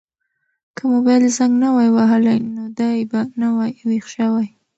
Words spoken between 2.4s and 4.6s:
نو دی به نه وای ویښ شوی.